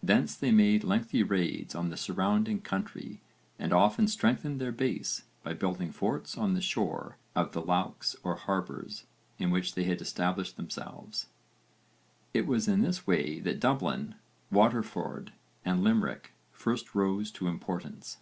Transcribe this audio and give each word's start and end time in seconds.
Thence 0.00 0.36
they 0.36 0.52
made 0.52 0.84
lengthy 0.84 1.24
raids 1.24 1.74
on 1.74 1.90
the 1.90 1.96
surrounding 1.96 2.60
country 2.60 3.20
and 3.58 3.72
often 3.72 4.06
strengthened 4.06 4.60
their 4.60 4.70
base 4.70 5.24
by 5.42 5.54
building 5.54 5.90
forts 5.90 6.38
on 6.38 6.54
the 6.54 6.60
shores 6.60 7.14
of 7.34 7.50
the 7.50 7.60
loughs 7.60 8.14
or 8.22 8.36
harbours 8.36 9.06
in 9.40 9.50
which 9.50 9.74
they 9.74 9.82
had 9.82 10.00
established 10.00 10.56
themselves. 10.56 11.26
It 12.32 12.46
was 12.46 12.68
in 12.68 12.82
this 12.82 13.08
way 13.08 13.40
that 13.40 13.58
Dublin, 13.58 14.14
Waterford 14.52 15.32
and 15.64 15.82
Limerick 15.82 16.30
first 16.52 16.94
rose 16.94 17.32
to 17.32 17.48
importance. 17.48 18.18